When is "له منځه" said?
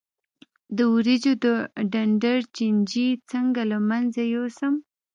3.71-4.21